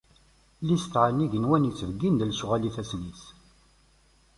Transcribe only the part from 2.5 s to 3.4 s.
n yifassen-is.